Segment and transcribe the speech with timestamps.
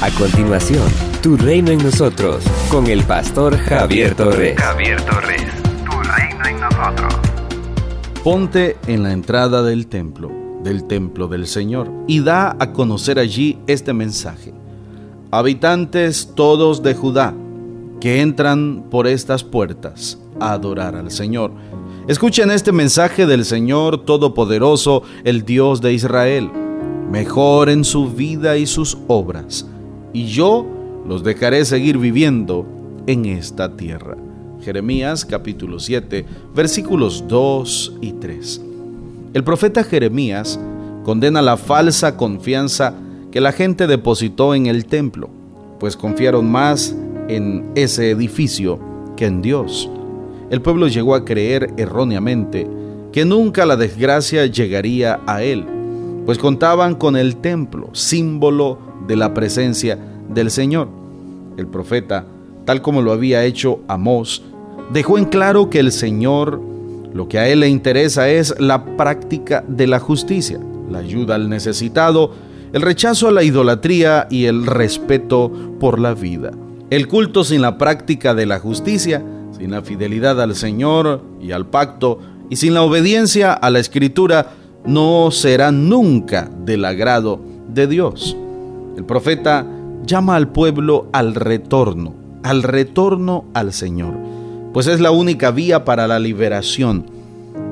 [0.00, 0.84] A continuación,
[1.22, 4.56] Tu Reino en Nosotros, con el pastor Javier Torres.
[4.56, 5.42] Javier Torres,
[5.84, 7.14] Tu Reino en Nosotros.
[8.22, 10.30] Ponte en la entrada del templo,
[10.62, 14.54] del templo del Señor, y da a conocer allí este mensaje.
[15.32, 17.34] Habitantes todos de Judá,
[18.00, 21.50] que entran por estas puertas a adorar al Señor.
[22.06, 26.52] Escuchen este mensaje del Señor Todopoderoso, el Dios de Israel.
[27.10, 29.66] Mejoren su vida y sus obras,
[30.12, 30.66] y yo
[31.06, 32.66] los dejaré seguir viviendo
[33.06, 34.16] en esta tierra.
[34.62, 36.24] Jeremías capítulo 7
[36.54, 38.60] versículos 2 y 3.
[39.34, 40.58] El profeta Jeremías
[41.04, 42.94] condena la falsa confianza
[43.30, 45.30] que la gente depositó en el templo,
[45.78, 46.94] pues confiaron más
[47.28, 48.78] en ese edificio
[49.16, 49.88] que en Dios.
[50.50, 52.66] El pueblo llegó a creer erróneamente
[53.12, 55.64] que nunca la desgracia llegaría a él,
[56.26, 59.98] pues contaban con el templo, símbolo de la presencia
[60.28, 60.88] del Señor.
[61.56, 62.24] El profeta,
[62.64, 64.42] tal como lo había hecho Amós,
[64.92, 66.60] dejó en claro que el Señor
[67.12, 71.48] lo que a él le interesa es la práctica de la justicia, la ayuda al
[71.48, 72.32] necesitado,
[72.72, 76.52] el rechazo a la idolatría y el respeto por la vida.
[76.90, 79.22] El culto sin la práctica de la justicia,
[79.58, 82.18] sin la fidelidad al Señor y al pacto,
[82.50, 84.52] y sin la obediencia a la escritura,
[84.84, 88.36] no será nunca del agrado de Dios.
[88.98, 89.64] El profeta
[90.04, 94.12] llama al pueblo al retorno, al retorno al Señor,
[94.72, 97.06] pues es la única vía para la liberación.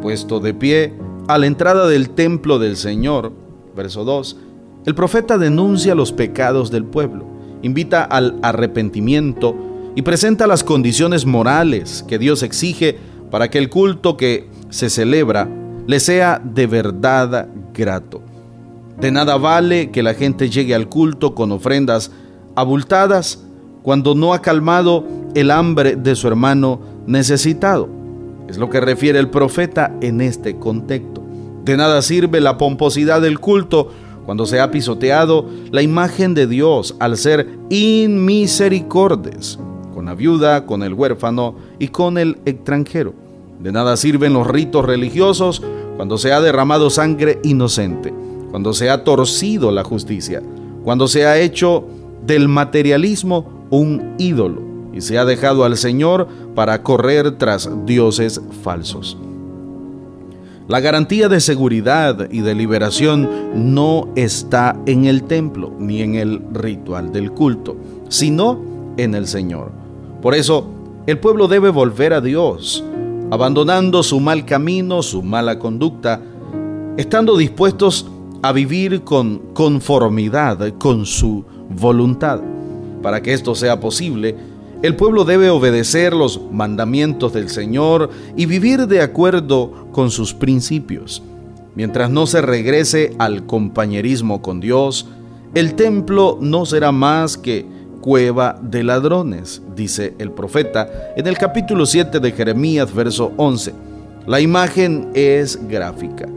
[0.00, 0.94] Puesto de pie
[1.28, 3.34] a la entrada del templo del Señor,
[3.76, 4.38] verso 2,
[4.86, 7.26] el profeta denuncia los pecados del pueblo
[7.60, 9.54] invita al arrepentimiento
[9.94, 12.96] y presenta las condiciones morales que Dios exige
[13.30, 15.50] para que el culto que se celebra
[15.86, 18.22] le sea de verdad grato.
[19.00, 22.10] De nada vale que la gente llegue al culto con ofrendas
[22.54, 23.42] abultadas
[23.82, 27.88] cuando no ha calmado el hambre de su hermano necesitado.
[28.48, 31.22] Es lo que refiere el profeta en este contexto.
[31.64, 33.90] De nada sirve la pomposidad del culto
[34.26, 39.58] cuando se ha pisoteado la imagen de Dios al ser inmisericordes
[39.94, 43.12] con la viuda, con el huérfano y con el extranjero.
[43.60, 45.62] De nada sirven los ritos religiosos
[45.96, 48.14] cuando se ha derramado sangre inocente,
[48.50, 50.42] cuando se ha torcido la justicia,
[50.84, 51.84] cuando se ha hecho
[52.26, 54.62] del materialismo un ídolo
[54.92, 59.16] y se ha dejado al Señor para correr tras dioses falsos.
[60.68, 66.40] La garantía de seguridad y de liberación no está en el templo ni en el
[66.52, 67.76] ritual del culto,
[68.08, 68.60] sino
[68.96, 69.72] en el Señor.
[70.22, 70.66] Por eso,
[71.06, 72.84] el pueblo debe volver a Dios,
[73.32, 76.20] abandonando su mal camino, su mala conducta,
[76.96, 78.19] estando dispuestos a
[78.52, 82.40] vivir con conformidad con su voluntad.
[83.02, 84.36] Para que esto sea posible,
[84.82, 91.22] el pueblo debe obedecer los mandamientos del Señor y vivir de acuerdo con sus principios.
[91.74, 95.06] Mientras no se regrese al compañerismo con Dios,
[95.54, 97.66] el templo no será más que
[98.00, 103.74] cueva de ladrones, dice el profeta en el capítulo 7 de Jeremías, verso 11.
[104.26, 106.28] La imagen es gráfica,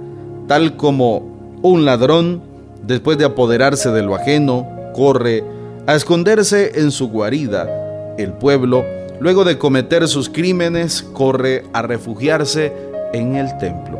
[0.47, 1.32] tal como
[1.63, 2.41] un ladrón,
[2.85, 5.43] después de apoderarse de lo ajeno, corre
[5.87, 8.83] a esconderse en su guarida el pueblo,
[9.21, 12.73] luego de cometer sus crímenes, corre a refugiarse
[13.13, 13.97] en el templo.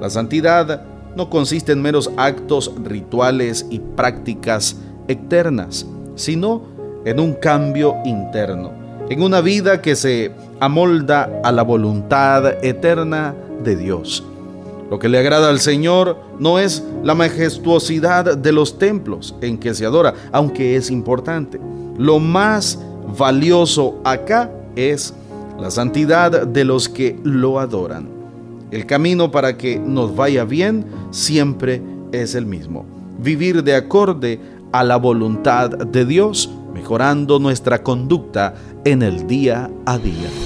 [0.00, 0.82] La santidad
[1.16, 4.76] no consiste en meros actos rituales y prácticas
[5.08, 6.62] externas, sino
[7.04, 8.70] en un cambio interno,
[9.10, 10.30] en una vida que se
[10.60, 14.22] amolda a la voluntad eterna de Dios.
[14.90, 19.74] Lo que le agrada al Señor no es la majestuosidad de los templos en que
[19.74, 21.60] se adora, aunque es importante.
[21.98, 22.78] Lo más
[23.18, 25.14] valioso acá es
[25.58, 28.08] la santidad de los que lo adoran.
[28.70, 31.82] El camino para que nos vaya bien siempre
[32.12, 32.84] es el mismo.
[33.18, 34.40] Vivir de acorde
[34.72, 38.54] a la voluntad de Dios, mejorando nuestra conducta
[38.84, 40.45] en el día a día.